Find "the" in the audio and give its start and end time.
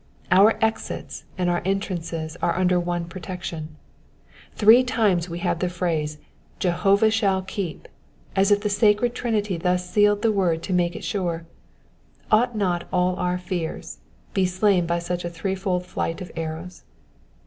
5.67-5.69, 8.61-8.69, 10.23-10.31